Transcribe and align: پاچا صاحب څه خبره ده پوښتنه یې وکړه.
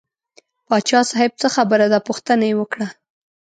پاچا 0.67 0.99
صاحب 1.09 1.31
څه 1.41 1.47
خبره 1.55 1.85
ده 1.93 1.99
پوښتنه 2.07 2.43
یې 2.49 2.55
وکړه. 2.57 2.87